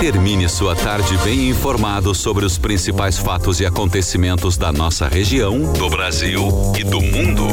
[0.00, 5.90] Termine sua tarde bem informado sobre os principais fatos e acontecimentos da nossa região, do
[5.90, 7.46] Brasil e do mundo.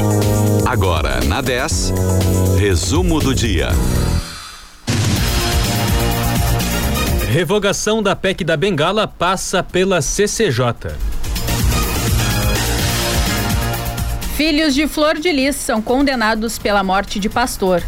[0.66, 1.92] Agora, na 10,
[2.58, 3.68] resumo do dia.
[7.30, 10.96] Revogação da PEC da Bengala passa pela CCJ.
[14.38, 17.82] Filhos de Flor de Lis são condenados pela morte de pastor.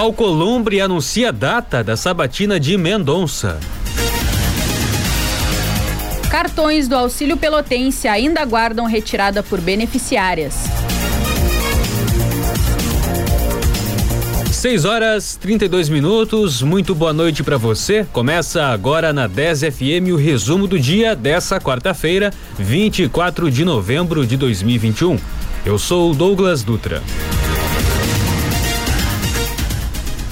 [0.00, 3.60] Alcolumbre anuncia data da sabatina de Mendonça.
[6.30, 10.54] Cartões do Auxílio Pelotense ainda aguardam retirada por beneficiárias.
[14.50, 16.62] 6 horas 32 minutos.
[16.62, 18.06] Muito boa noite para você.
[18.10, 24.38] Começa agora na 10 FM o resumo do dia dessa quarta-feira, 24 de novembro de
[24.38, 25.18] 2021.
[25.66, 27.02] Eu sou Douglas Dutra.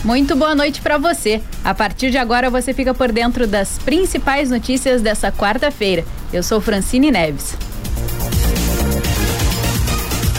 [0.08, 1.42] Muito boa noite para você.
[1.62, 6.02] A partir de agora você fica por dentro das principais notícias dessa quarta-feira.
[6.32, 7.54] Eu sou Francine Neves.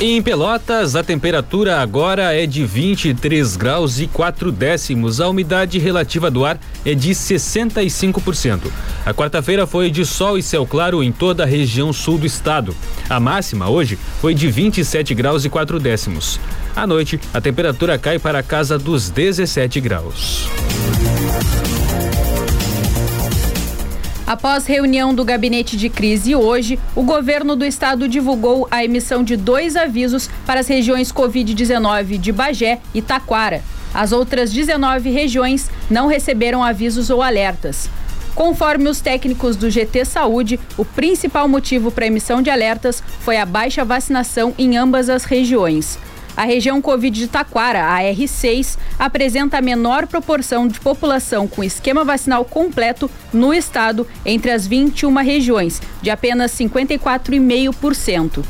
[0.01, 5.19] Em Pelotas, a temperatura agora é de 23 graus e 4 décimos.
[5.19, 8.71] A umidade relativa do ar é de 65%.
[9.05, 12.73] A quarta-feira foi de sol e céu claro em toda a região sul do estado.
[13.09, 16.39] A máxima hoje foi de 27 graus e 4 décimos.
[16.73, 20.47] À noite, a temperatura cai para a casa dos 17 graus.
[24.29, 29.35] Após reunião do gabinete de crise hoje, o governo do estado divulgou a emissão de
[29.35, 33.63] dois avisos para as regiões Covid-19 de Bagé e Taquara.
[33.91, 37.89] As outras 19 regiões não receberam avisos ou alertas.
[38.35, 43.37] Conforme os técnicos do GT Saúde, o principal motivo para a emissão de alertas foi
[43.37, 45.97] a baixa vacinação em ambas as regiões.
[46.39, 52.05] A região Covid de Taquara, a R6, apresenta a menor proporção de população com esquema
[52.05, 58.41] vacinal completo no estado entre as 21 regiões, de apenas 54,5%.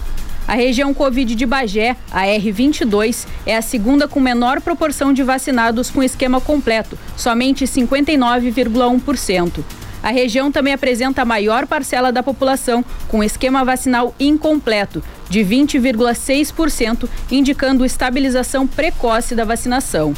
[0.48, 5.90] A região Covid de Bagé, a R22, é a segunda com menor proporção de vacinados
[5.90, 9.64] com esquema completo, somente 59,1%.
[10.02, 17.08] A região também apresenta a maior parcela da população com esquema vacinal incompleto, de 20,6%,
[17.30, 20.16] indicando estabilização precoce da vacinação.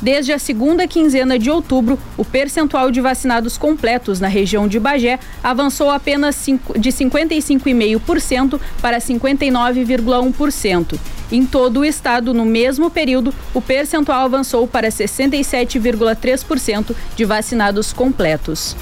[0.00, 5.18] Desde a segunda quinzena de outubro, o percentual de vacinados completos na região de Bagé
[5.42, 6.46] avançou apenas
[6.76, 10.98] de 55,5% para 59,1%.
[11.32, 18.76] Em todo o estado, no mesmo período, o percentual avançou para 67,3% de vacinados completos.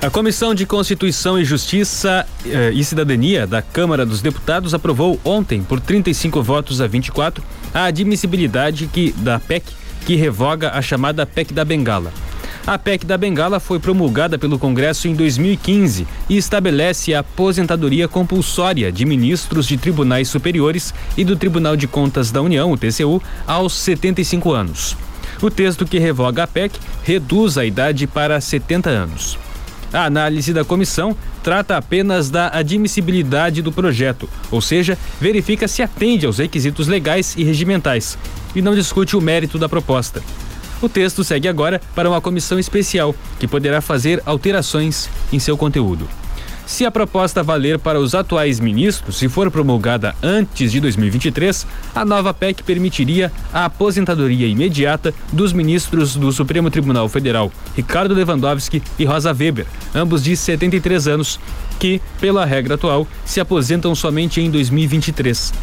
[0.00, 5.62] A Comissão de Constituição e Justiça eh, e Cidadania da Câmara dos Deputados aprovou ontem,
[5.62, 7.44] por 35 votos a 24,
[7.74, 9.64] a admissibilidade que, da PEC
[10.06, 12.10] que revoga a chamada PEC da Bengala.
[12.66, 18.92] A PEC da Bengala foi promulgada pelo Congresso em 2015 e estabelece a aposentadoria compulsória
[18.92, 23.74] de ministros de tribunais superiores e do Tribunal de Contas da União, o TCU, aos
[23.74, 24.96] 75 anos.
[25.40, 29.38] O texto que revoga a PEC reduz a idade para 70 anos.
[29.92, 36.26] A análise da comissão trata apenas da admissibilidade do projeto, ou seja, verifica se atende
[36.26, 38.18] aos requisitos legais e regimentais,
[38.54, 40.22] e não discute o mérito da proposta.
[40.82, 46.08] O texto segue agora para uma comissão especial, que poderá fazer alterações em seu conteúdo.
[46.68, 52.04] Se a proposta valer para os atuais ministros, se for promulgada antes de 2023, a
[52.04, 59.06] nova PEC permitiria a aposentadoria imediata dos ministros do Supremo Tribunal Federal, Ricardo Lewandowski e
[59.06, 61.40] Rosa Weber, ambos de 73 anos,
[61.80, 65.54] que, pela regra atual, se aposentam somente em 2023.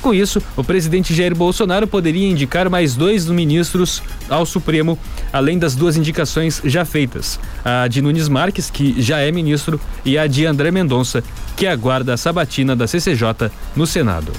[0.00, 4.98] Com isso, o presidente Jair Bolsonaro poderia indicar mais dois ministros ao Supremo,
[5.32, 10.16] além das duas indicações já feitas: a de Nunes Marques, que já é ministro, e
[10.16, 11.22] a de André Mendonça,
[11.56, 14.32] que aguarda a sabatina da CCJ no Senado.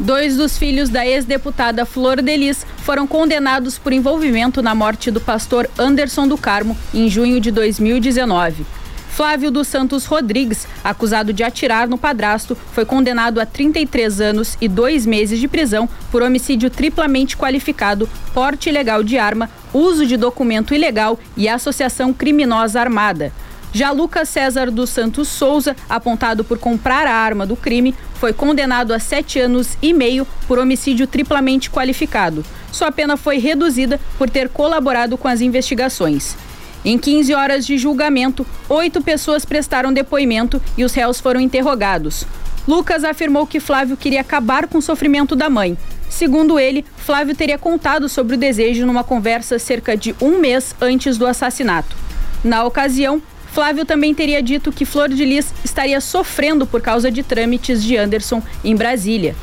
[0.00, 5.68] Dois dos filhos da ex-deputada Flor Delis foram condenados por envolvimento na morte do pastor
[5.78, 8.64] Anderson do Carmo em junho de 2019.
[9.10, 14.68] Flávio dos Santos Rodrigues, acusado de atirar no padrasto, foi condenado a 33 anos e
[14.68, 20.74] dois meses de prisão por homicídio triplamente qualificado, porte ilegal de arma, uso de documento
[20.74, 23.32] ilegal e associação criminosa armada.
[23.72, 28.92] Já Lucas César dos Santos Souza, apontado por comprar a arma do crime, foi condenado
[28.92, 32.44] a sete anos e meio por homicídio triplamente qualificado.
[32.72, 36.36] Sua pena foi reduzida por ter colaborado com as investigações.
[36.84, 42.26] Em 15 horas de julgamento, oito pessoas prestaram depoimento e os réus foram interrogados.
[42.66, 45.76] Lucas afirmou que Flávio queria acabar com o sofrimento da mãe.
[46.08, 51.18] Segundo ele, Flávio teria contado sobre o desejo numa conversa cerca de um mês antes
[51.18, 51.94] do assassinato.
[52.42, 53.22] Na ocasião,
[53.52, 57.96] Flávio também teria dito que Flor de Lis estaria sofrendo por causa de trâmites de
[57.96, 59.34] Anderson em Brasília.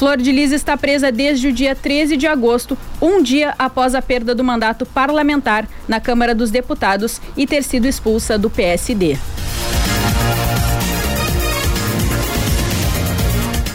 [0.00, 4.00] Flor de Lis está presa desde o dia 13 de agosto, um dia após a
[4.00, 9.18] perda do mandato parlamentar na Câmara dos Deputados e ter sido expulsa do PSD.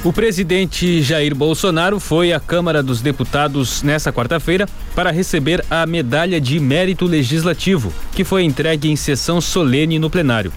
[0.04, 6.42] O presidente Jair Bolsonaro foi à Câmara dos Deputados nesta quarta-feira para receber a medalha
[6.42, 10.52] de mérito legislativo, que foi entregue em sessão solene no plenário.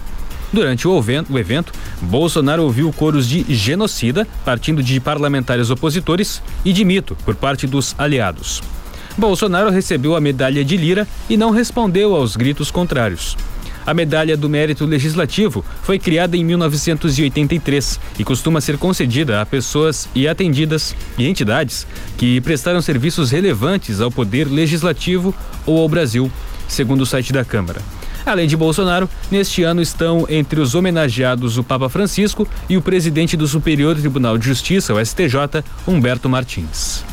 [0.51, 0.97] Durante o
[1.37, 7.67] evento, Bolsonaro ouviu coros de genocida, partindo de parlamentares opositores, e de mito, por parte
[7.67, 8.61] dos aliados.
[9.17, 13.37] Bolsonaro recebeu a medalha de Lira e não respondeu aos gritos contrários.
[13.85, 20.07] A medalha do mérito legislativo foi criada em 1983 e costuma ser concedida a pessoas
[20.13, 21.87] e atendidas e entidades
[22.17, 25.33] que prestaram serviços relevantes ao poder legislativo
[25.65, 26.31] ou ao Brasil,
[26.67, 27.81] segundo o site da Câmara.
[28.29, 33.35] Além de Bolsonaro, neste ano estão entre os homenageados o Papa Francisco e o presidente
[33.35, 37.03] do Superior Tribunal de Justiça, o STJ, Humberto Martins.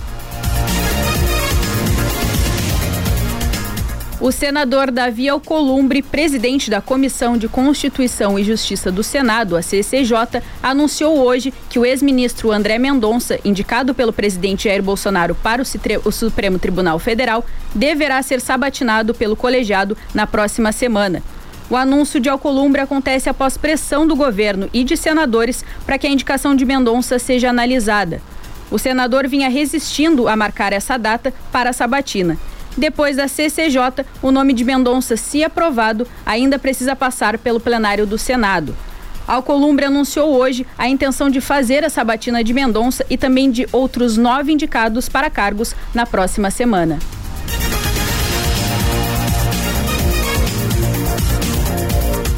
[4.26, 10.43] O senador Davi Alcolumbre, presidente da Comissão de Constituição e Justiça do Senado, a CCJ,
[10.61, 16.58] anunciou hoje que o ex-ministro André Mendonça, indicado pelo presidente Jair Bolsonaro para o Supremo
[16.58, 21.23] Tribunal Federal, deverá ser sabatinado pelo colegiado na próxima semana.
[21.70, 26.11] O anúncio de Alcolumbre acontece após pressão do governo e de senadores para que a
[26.11, 28.20] indicação de Mendonça seja analisada.
[28.73, 32.37] O senador vinha resistindo a marcar essa data para a sabatina.
[32.76, 38.19] Depois da CCJ, o nome de Mendonça, se aprovado, ainda precisa passar pelo plenário do
[38.19, 38.76] Senado.
[39.26, 44.17] Alcolumbre anunciou hoje a intenção de fazer a sabatina de Mendonça e também de outros
[44.17, 46.99] nove indicados para cargos na próxima semana.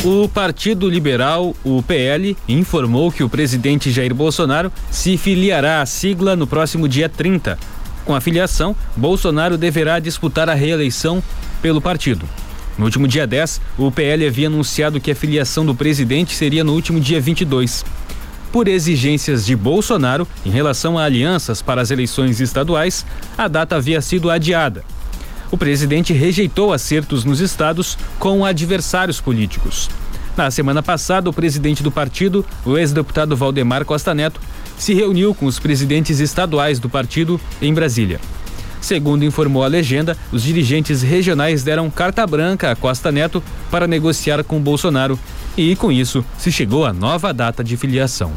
[0.05, 6.37] O Partido Liberal, o PL, informou que o presidente Jair Bolsonaro se filiará à sigla
[6.37, 7.59] no próximo dia 30
[8.09, 11.23] com a filiação, Bolsonaro deverá disputar a reeleição
[11.61, 12.27] pelo partido.
[12.79, 16.73] No último dia 10, o PL havia anunciado que a filiação do presidente seria no
[16.73, 17.85] último dia 22.
[18.51, 23.05] Por exigências de Bolsonaro em relação a alianças para as eleições estaduais,
[23.37, 24.83] a data havia sido adiada.
[25.51, 29.91] O presidente rejeitou acertos nos estados com adversários políticos.
[30.35, 34.41] Na semana passada, o presidente do partido, o ex-deputado Valdemar Costa Neto,
[34.79, 38.21] se reuniu com os presidentes estaduais do partido em Brasília.
[38.81, 44.43] Segundo informou a legenda, os dirigentes regionais deram carta branca a Costa Neto para negociar
[44.45, 45.19] com Bolsonaro
[45.57, 48.33] e, com isso, se chegou à nova data de filiação.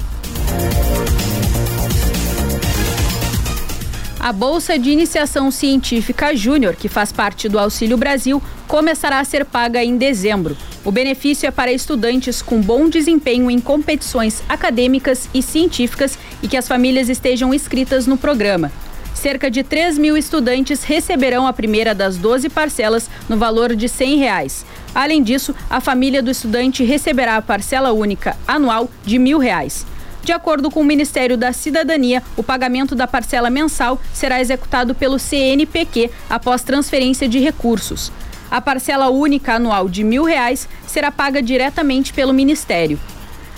[4.24, 9.44] A Bolsa de Iniciação Científica Júnior, que faz parte do Auxílio Brasil, começará a ser
[9.44, 10.56] paga em dezembro.
[10.86, 16.56] O benefício é para estudantes com bom desempenho em competições acadêmicas e científicas e que
[16.56, 18.72] as famílias estejam inscritas no programa.
[19.16, 24.18] Cerca de 3 mil estudantes receberão a primeira das 12 parcelas no valor de 100
[24.18, 24.64] reais.
[24.94, 29.91] Além disso, a família do estudante receberá a parcela única anual de 1.000 reais.
[30.24, 35.18] De acordo com o Ministério da Cidadania, o pagamento da parcela mensal será executado pelo
[35.18, 38.12] CNPq após transferência de recursos.
[38.50, 43.00] A parcela única anual de mil reais será paga diretamente pelo Ministério.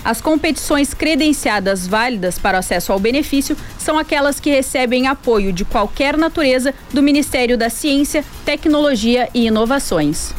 [0.04, 6.16] As competições credenciadas válidas para acesso ao benefício são aquelas que recebem apoio de qualquer
[6.16, 10.34] natureza do Ministério da Ciência, Tecnologia e Inovações.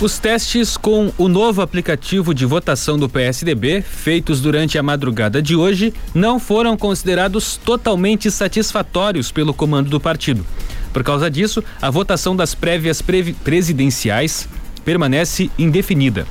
[0.00, 5.54] Os testes com o novo aplicativo de votação do PSDB, feitos durante a madrugada de
[5.54, 10.44] hoje, não foram considerados totalmente satisfatórios pelo comando do partido.
[10.92, 13.00] Por causa disso, a votação das prévias
[13.44, 14.48] presidenciais
[14.84, 16.26] permanece indefinida.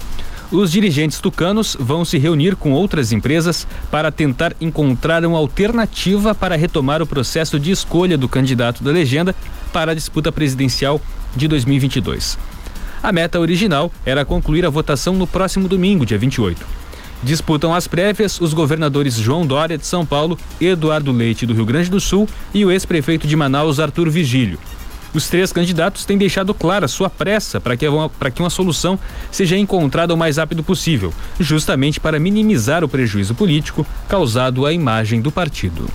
[0.51, 6.57] Os dirigentes tucanos vão se reunir com outras empresas para tentar encontrar uma alternativa para
[6.57, 9.33] retomar o processo de escolha do candidato da legenda
[9.71, 11.01] para a disputa presidencial
[11.33, 12.37] de 2022.
[13.03, 16.65] A meta original era concluir a votação no próximo domingo, dia 28.
[17.21, 21.89] Disputam as prévias os governadores João Dória de São Paulo, Eduardo Leite do Rio Grande
[21.89, 24.57] do Sul e o ex-prefeito de Manaus, Arthur Vigílio.
[25.13, 27.85] Os três candidatos têm deixado clara sua pressa para que,
[28.33, 28.97] que uma solução
[29.29, 35.21] seja encontrada o mais rápido possível, justamente para minimizar o prejuízo político causado à imagem
[35.21, 35.89] do partido.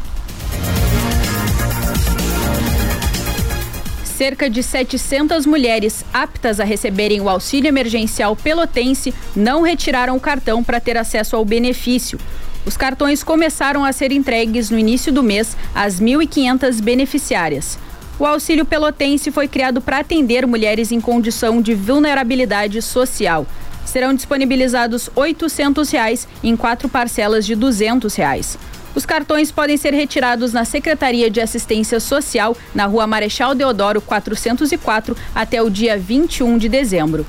[4.18, 10.64] Cerca de 700 mulheres aptas a receberem o auxílio emergencial pelotense não retiraram o cartão
[10.64, 12.18] para ter acesso ao benefício.
[12.66, 17.78] Os cartões começaram a ser entregues no início do mês às 1.500 beneficiárias.
[18.18, 23.46] O auxílio pelotense foi criado para atender mulheres em condição de vulnerabilidade social.
[23.84, 28.58] Serão disponibilizados 800 reais em quatro parcelas de 200 reais.
[28.98, 35.16] Os cartões podem ser retirados na Secretaria de Assistência Social, na Rua Marechal Deodoro 404,
[35.32, 37.24] até o dia 21 de dezembro.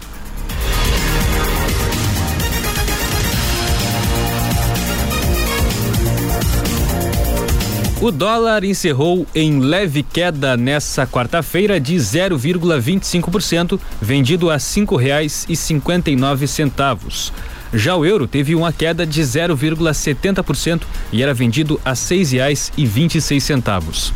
[8.02, 15.56] O dólar encerrou em leve queda nessa quarta-feira de 0,25%, vendido a cinco reais e
[15.56, 17.32] cinquenta e nove centavos.
[17.74, 22.32] Já o euro teve uma queda de 0,70% e era vendido a seis
[23.44, 24.14] centavos.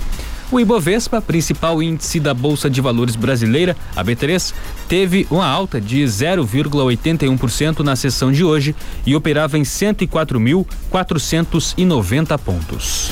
[0.51, 4.53] O Ibovespa, principal índice da Bolsa de Valores brasileira, a B3,
[4.88, 13.10] teve uma alta de 0,81% na sessão de hoje e operava em 104.490 pontos.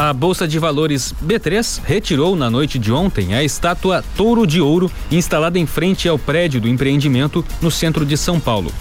[0.00, 4.90] A Bolsa de Valores B3 retirou na noite de ontem a estátua Touro de Ouro
[5.12, 8.72] instalada em frente ao prédio do empreendimento no centro de São Paulo.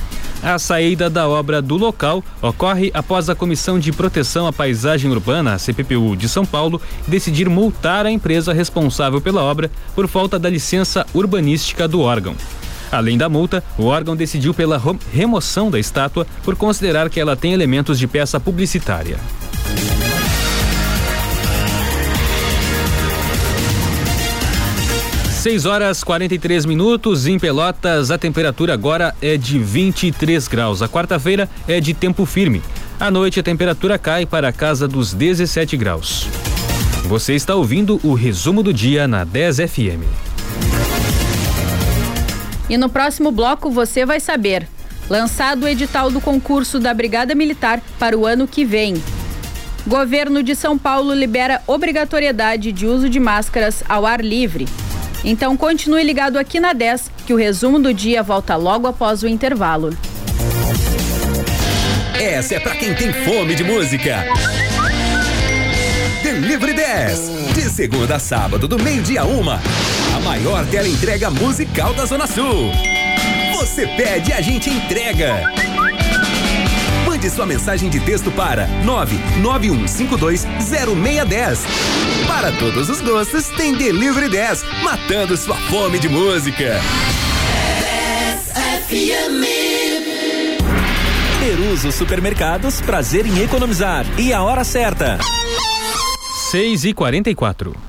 [0.42, 5.60] A saída da obra do local ocorre após a Comissão de Proteção à Paisagem Urbana,
[5.60, 11.06] CPPU de São Paulo, decidir multar a empresa responsável pela obra por falta da licença
[11.14, 12.34] urbanística do órgão.
[12.90, 17.52] Além da multa, o órgão decidiu pela remoção da estátua por considerar que ela tem
[17.52, 19.20] elementos de peça publicitária.
[25.40, 28.12] 6 horas 43 minutos em Pelotas.
[28.12, 30.82] A temperatura agora é de 23 graus.
[30.82, 32.62] A quarta-feira é de tempo firme.
[33.00, 36.28] À noite a temperatura cai para a casa dos 17 graus.
[37.06, 40.04] Você está ouvindo o resumo do dia na 10 FM.
[42.70, 44.68] E no próximo bloco você vai saber.
[45.10, 49.02] Lançado o edital do concurso da Brigada Militar para o ano que vem.
[49.88, 54.68] Governo de São Paulo libera obrigatoriedade de uso de máscaras ao ar livre.
[55.24, 59.28] Então continue ligado aqui na 10, que o resumo do dia volta logo após o
[59.28, 59.96] intervalo.
[62.20, 64.26] Essa é para quem tem fome de música.
[66.24, 67.54] Delivery 10.
[67.54, 69.60] De segunda a sábado, do meio-dia uma.
[70.16, 72.72] A maior tela entrega musical da Zona Sul.
[73.58, 75.69] Você pede, a gente entrega.
[77.20, 81.60] Mande sua mensagem de texto para 991520610.
[82.26, 86.80] Para todos os gostos, tem Delivery 10, matando sua fome de música.
[87.82, 88.54] 10
[88.88, 89.44] FM.
[91.42, 94.06] Peruso Supermercados, prazer em economizar.
[94.18, 95.20] E a hora certa.
[96.52, 97.89] 6 e 44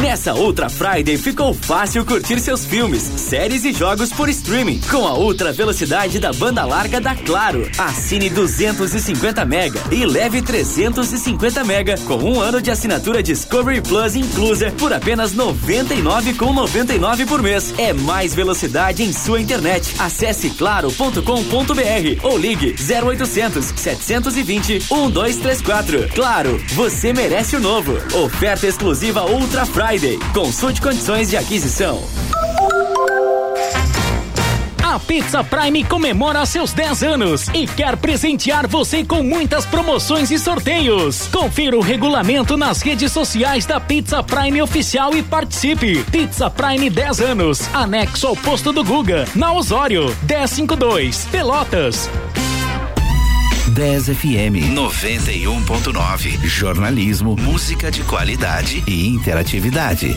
[0.00, 5.14] Nessa Ultra Friday ficou fácil curtir seus filmes, séries e jogos por streaming com a
[5.14, 7.68] ultra velocidade da banda larga da Claro.
[7.78, 14.70] Assine 250 mega e leve 350 mega com um ano de assinatura Discovery Plus inclusa
[14.72, 17.74] por apenas 99,99 por mês.
[17.78, 19.94] É mais velocidade em sua internet.
[19.98, 21.22] Acesse claro.com.br
[22.22, 26.08] ou ligue 0800 720 1234.
[26.14, 27.96] Claro, você merece o novo.
[28.14, 30.18] Oferta exclusiva Ultra Friday Friday.
[30.34, 32.02] Consulte condições de aquisição.
[34.82, 40.38] A Pizza Prime comemora seus 10 anos e quer presentear você com muitas promoções e
[40.38, 41.28] sorteios.
[41.28, 46.02] Confira o regulamento nas redes sociais da Pizza Prime Oficial e participe.
[46.10, 52.08] Pizza Prime 10 anos, anexo ao posto do Guga, na Osório, 1052, Pelotas.
[53.70, 56.46] 10 FM 91.9.
[56.46, 60.16] Jornalismo, música de qualidade e interatividade.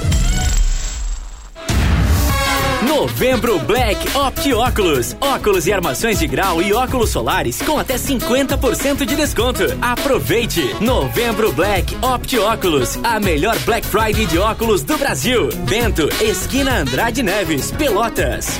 [2.87, 5.15] Novembro Black Opt Óculos.
[5.19, 9.63] Óculos e armações de grau e óculos solares com até 50% de desconto.
[9.81, 10.75] Aproveite!
[10.79, 12.99] Novembro Black Opt Óculos.
[13.03, 15.49] A melhor Black Friday de óculos do Brasil.
[15.67, 18.59] Bento, esquina Andrade Neves, Pelotas.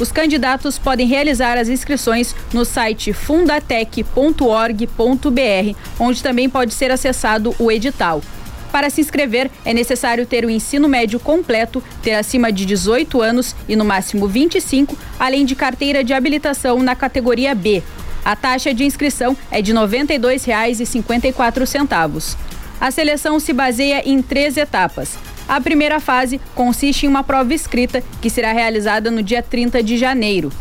[0.01, 7.71] Os candidatos podem realizar as inscrições no site fundatec.org.br, onde também pode ser acessado o
[7.71, 8.23] edital.
[8.71, 13.55] Para se inscrever, é necessário ter o ensino médio completo, ter acima de 18 anos
[13.69, 17.83] e no máximo 25, além de carteira de habilitação na categoria B.
[18.25, 22.35] A taxa de inscrição é de R$ 92,54.
[22.79, 25.15] A seleção se baseia em três etapas.
[25.47, 29.97] A primeira fase consiste em uma prova escrita que será realizada no dia 30 de
[29.97, 30.51] janeiro.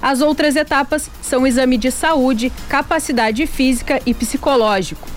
[0.00, 5.08] As outras etapas são exame de saúde, capacidade física e psicológico.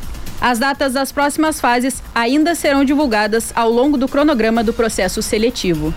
[0.41, 5.93] As datas das próximas fases ainda serão divulgadas ao longo do cronograma do processo seletivo.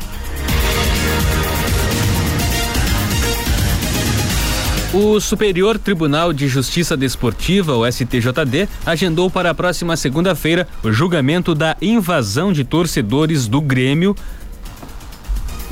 [4.97, 11.53] O Superior Tribunal de Justiça Desportiva, o STJD, agendou para a próxima segunda-feira o julgamento
[11.53, 14.15] da invasão de torcedores do Grêmio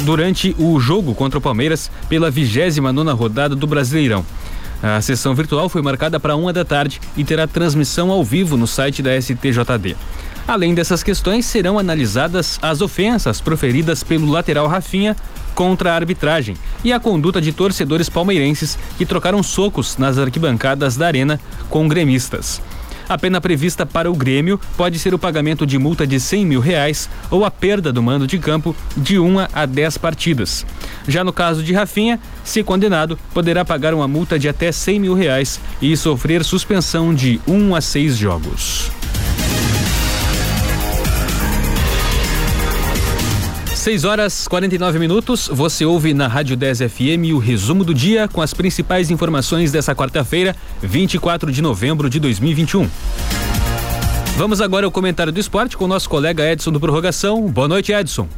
[0.00, 4.26] durante o jogo contra o Palmeiras pela 29 nona rodada do Brasileirão.
[4.82, 8.66] A sessão virtual foi marcada para uma da tarde e terá transmissão ao vivo no
[8.66, 9.94] site da STJD.
[10.46, 15.16] Além dessas questões, serão analisadas as ofensas proferidas pelo lateral Rafinha
[15.54, 21.06] contra a arbitragem e a conduta de torcedores palmeirenses que trocaram socos nas arquibancadas da
[21.06, 22.60] arena com gremistas.
[23.08, 26.60] A pena prevista para o Grêmio pode ser o pagamento de multa de 100 mil
[26.60, 30.64] reais ou a perda do mando de campo de uma a 10 partidas.
[31.06, 35.14] Já no caso de Rafinha, se condenado, poderá pagar uma multa de até 100 mil
[35.14, 38.90] reais e sofrer suspensão de um a seis jogos.
[43.82, 45.48] 6 horas 49 minutos.
[45.52, 49.92] Você ouve na Rádio 10 FM o resumo do dia com as principais informações dessa
[49.92, 52.88] quarta-feira, 24 de novembro de 2021.
[54.36, 57.48] Vamos agora ao comentário do esporte com o nosso colega Edson do Prorrogação.
[57.48, 58.28] Boa noite, Edson.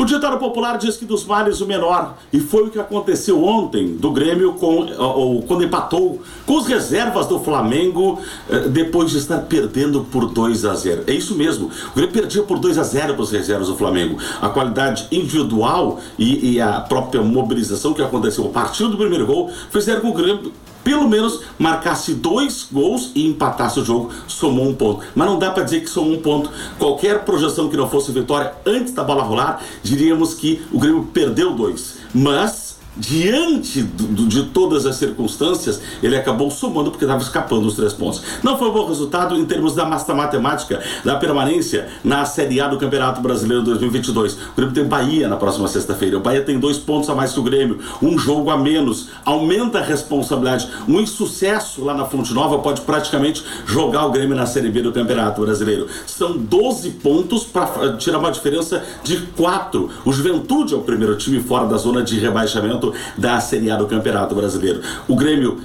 [0.00, 3.96] O ditado popular diz que dos males o menor, e foi o que aconteceu ontem
[3.96, 9.40] do Grêmio com, ou, quando empatou com as reservas do Flamengo eh, depois de estar
[9.40, 11.04] perdendo por 2 a 0.
[11.06, 11.70] É isso mesmo.
[11.92, 14.16] O Grêmio perdia por 2 a 0 para as reservas do Flamengo.
[14.40, 19.50] A qualidade individual e, e a própria mobilização que aconteceu a partir do primeiro gol
[19.70, 20.50] fizeram com o Grêmio
[20.82, 25.04] pelo menos marcasse dois gols e empatasse o jogo, somou um ponto.
[25.14, 26.50] Mas não dá para dizer que somou um ponto.
[26.78, 31.54] Qualquer projeção que não fosse vitória antes da bola rolar, diríamos que o Grêmio perdeu
[31.54, 31.98] dois.
[32.14, 32.69] Mas
[33.00, 38.22] diante do, de todas as circunstâncias, ele acabou somando porque estava escapando os três pontos.
[38.42, 42.68] Não foi um bom resultado em termos da massa matemática da permanência na Série A
[42.68, 44.34] do Campeonato Brasileiro 2022.
[44.34, 46.18] O Grêmio tem Bahia na próxima sexta-feira.
[46.18, 49.08] O Bahia tem dois pontos a mais que o Grêmio, um jogo a menos.
[49.24, 50.68] Aumenta a responsabilidade.
[50.86, 54.92] Um insucesso lá na Fonte Nova pode praticamente jogar o Grêmio na Série B do
[54.92, 55.86] Campeonato Brasileiro.
[56.06, 59.88] São 12 pontos para tirar uma diferença de 4.
[60.04, 63.86] O Juventude é o primeiro time fora da zona de rebaixamento da Série A do
[63.86, 64.80] Campeonato Brasileiro.
[65.08, 65.60] O Grêmio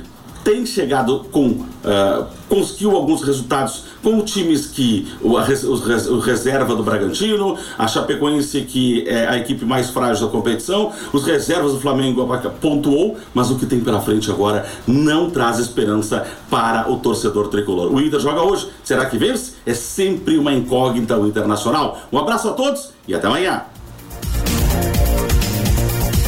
[0.46, 6.84] tem chegado com uh, conseguiu alguns resultados com times que o, a, o, reserva do
[6.84, 12.24] Bragantino, a Chapecoense que é a equipe mais frágil da competição, os reservas do Flamengo
[12.62, 17.92] pontuou, mas o que tem pela frente agora não traz esperança para o torcedor tricolor.
[17.92, 19.54] O Inter joga hoje, será que vence?
[19.66, 21.98] É sempre uma incógnita o Internacional.
[22.14, 23.64] Um abraço a todos e até amanhã.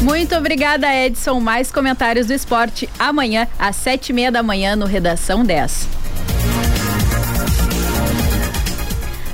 [0.02, 1.40] Muito obrigada, Edson.
[1.40, 5.88] Mais comentários do esporte amanhã, às sete e meia da manhã, no Redação 10.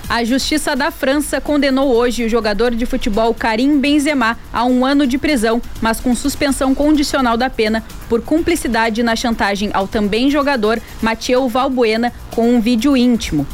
[0.09, 5.07] A Justiça da França condenou hoje o jogador de futebol Karim Benzema a um ano
[5.07, 10.79] de prisão, mas com suspensão condicional da pena por cumplicidade na chantagem ao também jogador
[11.01, 13.45] Mathieu Valbuena com um vídeo íntimo.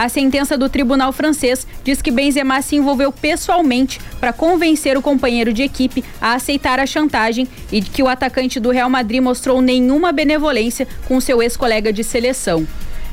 [0.00, 5.52] A sentença do tribunal francês diz que Benzema se envolveu pessoalmente para convencer o companheiro
[5.52, 10.10] de equipe a aceitar a chantagem e que o atacante do Real Madrid mostrou nenhuma
[10.10, 12.66] benevolência com seu ex-colega de seleção.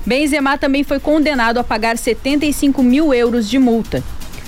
[0.06, 4.02] Benzema também foi condenado a pagar 75 mil euros de multa.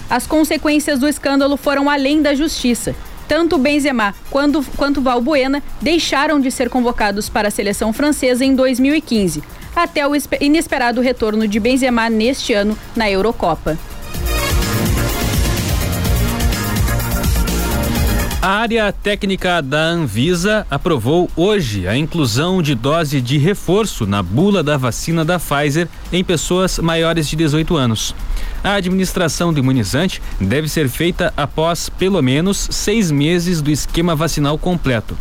[0.10, 2.96] As consequências do escândalo foram além da justiça.
[3.28, 9.44] Tanto Benzema quanto, quanto Valbuena deixaram de ser convocados para a seleção francesa em 2015,
[9.84, 13.78] até o inesperado retorno de Benzema neste ano na Eurocopa.
[18.42, 24.64] A área técnica da Anvisa aprovou hoje a inclusão de dose de reforço na bula
[24.64, 28.16] da vacina da Pfizer em pessoas maiores de 18 anos.
[28.64, 34.58] A administração do imunizante deve ser feita após pelo menos seis meses do esquema vacinal
[34.58, 35.18] completo.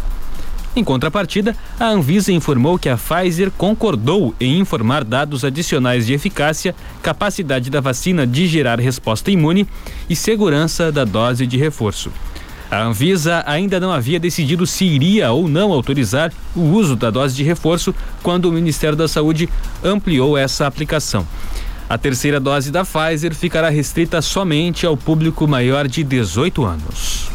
[0.79, 6.73] Em contrapartida, a Anvisa informou que a Pfizer concordou em informar dados adicionais de eficácia,
[7.03, 9.67] capacidade da vacina de gerar resposta imune
[10.09, 12.13] e segurança da dose de reforço.
[12.71, 17.35] A Anvisa ainda não havia decidido se iria ou não autorizar o uso da dose
[17.35, 19.49] de reforço quando o Ministério da Saúde
[19.83, 21.27] ampliou essa aplicação.
[21.89, 27.28] A terceira dose da Pfizer ficará restrita somente ao público maior de 18 anos.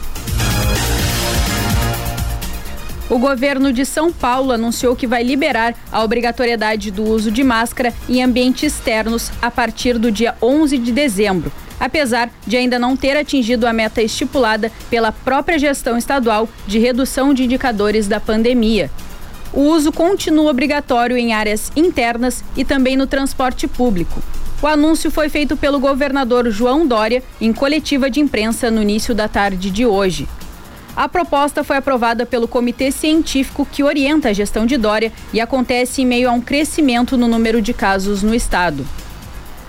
[3.13, 7.93] O governo de São Paulo anunciou que vai liberar a obrigatoriedade do uso de máscara
[8.09, 13.15] em ambientes externos a partir do dia 11 de dezembro apesar de ainda não ter
[13.15, 18.89] atingido a meta estipulada pela própria gestão estadual de redução de indicadores da pandemia.
[19.51, 24.23] O uso continua obrigatório em áreas internas e também no transporte público.
[24.61, 29.27] O anúncio foi feito pelo governador João Dória em coletiva de imprensa no início da
[29.27, 30.27] tarde de hoje.
[30.95, 36.03] A proposta foi aprovada pelo comitê científico que orienta a gestão de Dória e acontece
[36.03, 38.85] em meio a um crescimento no número de casos no estado.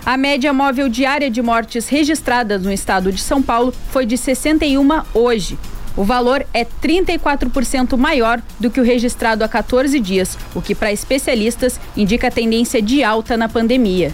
[0.05, 4.87] A média móvel diária de mortes registradas no estado de São Paulo foi de 61
[5.15, 5.57] hoje.
[5.97, 10.91] O valor é 34% maior do que o registrado há 14 dias, o que, para
[10.91, 14.13] especialistas, indica tendência de alta na pandemia.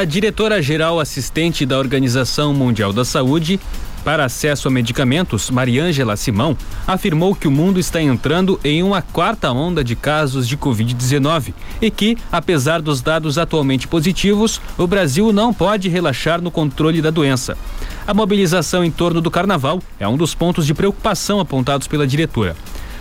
[0.00, 3.60] A diretora-geral assistente da Organização Mundial da Saúde,
[4.02, 9.52] para acesso a medicamentos, Mariângela Simão afirmou que o mundo está entrando em uma quarta
[9.52, 15.52] onda de casos de Covid-19 e que, apesar dos dados atualmente positivos, o Brasil não
[15.52, 17.58] pode relaxar no controle da doença.
[18.06, 22.56] A mobilização em torno do carnaval é um dos pontos de preocupação apontados pela diretora.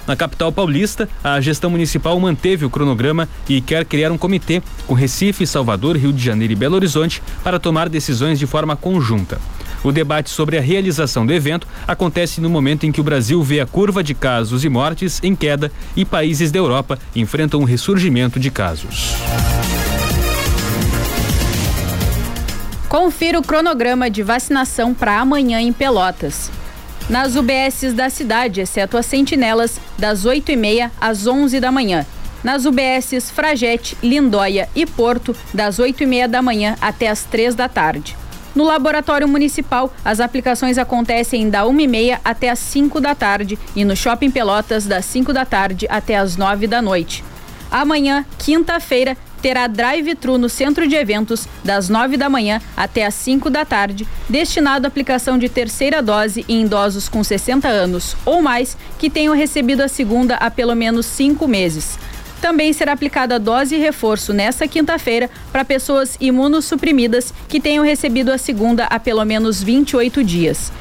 [0.10, 4.96] Na capital paulista, a gestão municipal manteve o cronograma e quer criar um comitê com
[4.96, 9.40] Recife, Salvador, Rio de Janeiro e Belo Horizonte para tomar decisões de forma conjunta.
[9.84, 13.60] O debate sobre a realização do evento acontece no momento em que o Brasil vê
[13.60, 18.40] a curva de casos e mortes em queda e países da Europa enfrentam um ressurgimento
[18.40, 19.14] de casos.
[22.90, 26.50] Confira o cronograma de vacinação para amanhã em Pelotas.
[27.10, 32.06] Nas UBSs da cidade, exceto as sentinelas, das 8h30 às 11 da manhã.
[32.44, 38.16] Nas UBSs Fragete, Lindóia e Porto, das 8h30 da manhã até as 3 da tarde.
[38.54, 43.96] No Laboratório Municipal, as aplicações acontecem da 1h30 até as 5 da tarde e no
[43.96, 47.24] Shopping Pelotas, das 5 da tarde até as 9 da noite.
[47.72, 53.50] Amanhã, quinta-feira, terá drive-thru no centro de eventos das 9 da manhã até as 5
[53.50, 58.78] da tarde, destinado à aplicação de terceira dose em idosos com 60 anos ou mais
[58.98, 61.98] que tenham recebido a segunda há pelo menos cinco meses.
[62.42, 68.86] Também será aplicada dose reforço nesta quinta-feira para pessoas imunossuprimidas que tenham recebido a segunda
[68.86, 70.72] há pelo menos 28 dias.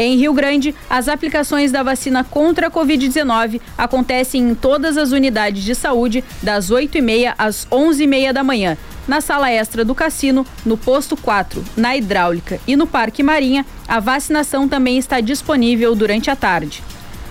[0.00, 5.64] Em Rio Grande, as aplicações da vacina contra a Covid-19 acontecem em todas as unidades
[5.64, 8.78] de saúde, das 8h30 às 11h30 da manhã.
[9.08, 13.98] Na sala extra do cassino, no posto 4, na hidráulica e no Parque Marinha, a
[13.98, 16.80] vacinação também está disponível durante a tarde.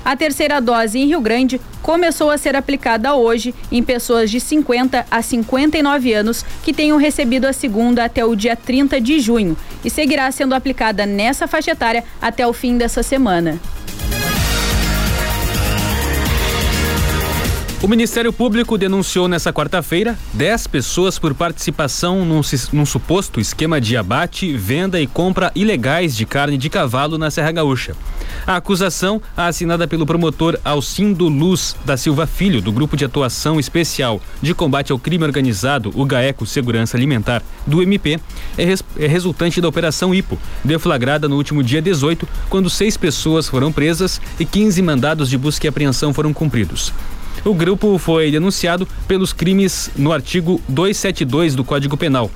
[0.08, 5.06] A terceira dose em Rio Grande começou a ser aplicada hoje em pessoas de 50
[5.12, 9.90] a 59 anos que tenham recebido a segunda até o dia 30 de junho e
[9.90, 13.60] seguirá sendo aplicada nessa faixa etária até o fim dessa semana.
[17.80, 22.42] O Ministério Público denunciou nesta quarta-feira 10 pessoas por participação num,
[22.74, 27.52] num, suposto esquema de abate, venda e compra ilegais de carne de cavalo na Serra
[27.52, 27.96] Gaúcha.
[28.48, 34.20] A acusação, assinada pelo promotor Alcindo Luz da Silva Filho, do Grupo de Atuação Especial
[34.42, 38.20] de Combate ao Crime Organizado, o GAECO Segurança Alimentar, do MP,
[38.58, 43.48] é, res, é resultante da Operação IPO, deflagrada no último dia 18, quando seis pessoas
[43.48, 46.92] foram presas e 15 mandados de busca e apreensão foram cumpridos.
[47.46, 52.30] O grupo foi denunciado pelos crimes no artigo 272 do Código Penal.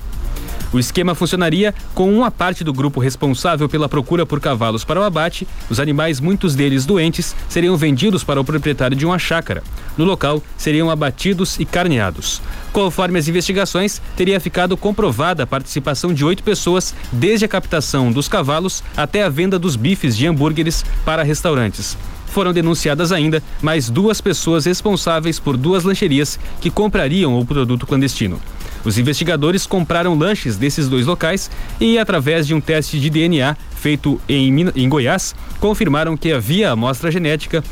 [0.72, 5.02] O esquema funcionaria com uma parte do grupo responsável pela procura por cavalos para o
[5.02, 5.46] abate.
[5.68, 9.62] Os animais, muitos deles doentes, seriam vendidos para o proprietário de uma chácara.
[9.98, 12.40] No local, seriam abatidos e carneados.
[12.72, 18.26] Conforme as investigações, teria ficado comprovada a participação de oito pessoas desde a captação dos
[18.26, 21.98] cavalos até a venda dos bifes de hambúrgueres para restaurantes
[22.32, 28.40] foram denunciadas ainda mais duas pessoas responsáveis por duas lancherias que comprariam o produto clandestino.
[28.84, 34.20] Os investigadores compraram lanches desses dois locais e, através de um teste de DNA feito
[34.28, 37.62] em, em Goiás, confirmaram que havia amostra genética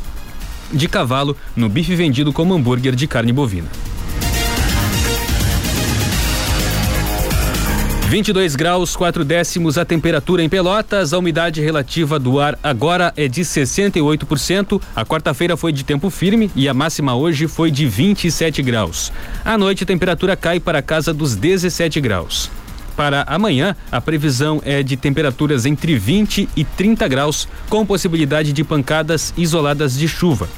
[0.72, 3.68] de cavalo no bife vendido como hambúrguer de carne bovina.
[8.10, 11.12] 22 graus, 4 décimos a temperatura em Pelotas.
[11.12, 14.82] A umidade relativa do ar agora é de 68%.
[14.96, 19.12] A quarta-feira foi de tempo firme e a máxima hoje foi de 27 graus.
[19.44, 22.50] À noite, a temperatura cai para a casa dos 17 graus.
[22.96, 28.64] Para amanhã, a previsão é de temperaturas entre 20 e 30 graus, com possibilidade de
[28.64, 30.48] pancadas isoladas de chuva.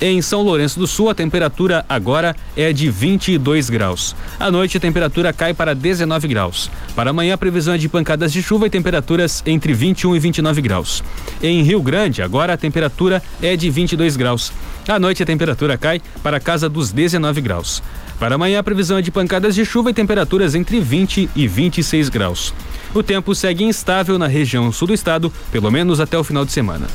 [0.00, 4.14] Em São Lourenço do Sul, a temperatura agora é de 22 graus.
[4.38, 6.70] À noite, a temperatura cai para 19 graus.
[6.94, 10.62] Para amanhã, a previsão é de pancadas de chuva e temperaturas entre 21 e 29
[10.62, 11.02] graus.
[11.42, 14.52] Em Rio Grande, agora a temperatura é de 22 graus.
[14.86, 17.82] À noite, a temperatura cai para a casa dos 19 graus.
[18.20, 22.08] Para amanhã, a previsão é de pancadas de chuva e temperaturas entre 20 e 26
[22.08, 22.54] graus.
[22.94, 26.52] O tempo segue instável na região sul do estado, pelo menos até o final de
[26.52, 26.86] semana.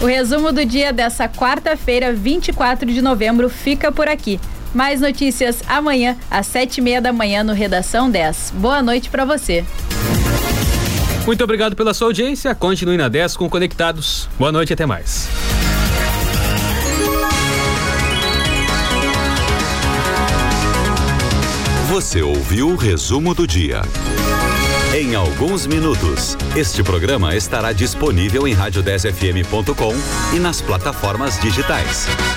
[0.00, 4.38] O resumo do dia dessa quarta-feira, 24 de novembro, fica por aqui.
[4.74, 8.52] Mais notícias amanhã, às sete e meia da manhã, no Redação 10.
[8.56, 9.64] Boa noite para você.
[11.24, 12.54] Muito obrigado pela sua audiência.
[12.54, 14.28] Continue na 10 com Conectados.
[14.38, 15.28] Boa noite e até mais.
[21.88, 23.80] Você ouviu o resumo do dia.
[24.94, 29.94] Em alguns minutos, este programa estará disponível em rádio10fm.com
[30.34, 32.06] e nas plataformas digitais.